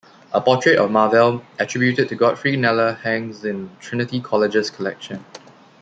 [0.33, 5.23] A portrait of Marvell attributed to Godfrey Kneller hangs in Trinity College's collection.